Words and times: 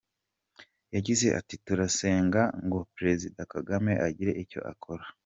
Yagize 0.95 1.27
ati 1.39 1.55
“Turasenga 1.65 2.41
ngo 2.65 2.79
Perezida 2.95 3.39
Kagame 3.53 3.91
agire 4.07 4.31
icyo 4.43 4.59
akora. 4.73 5.05